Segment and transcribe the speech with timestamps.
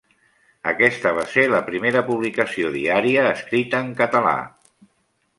[0.69, 4.33] Aquesta va ser la primera publicació diària escrita en català.